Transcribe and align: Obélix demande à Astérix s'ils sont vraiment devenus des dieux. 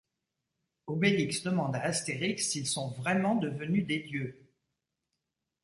Obélix 0.87 1.43
demande 1.43 1.75
à 1.75 1.81
Astérix 1.81 2.49
s'ils 2.49 2.65
sont 2.65 2.89
vraiment 2.93 3.35
devenus 3.35 3.85
des 3.85 3.99
dieux. 3.99 4.49